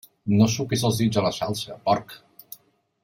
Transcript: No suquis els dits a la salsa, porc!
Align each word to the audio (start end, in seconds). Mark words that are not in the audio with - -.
No 0.37 0.45
suquis 0.53 0.85
els 0.89 1.01
dits 1.03 1.21
a 1.21 1.25
la 1.27 1.33
salsa, 1.41 1.77
porc! 1.91 2.17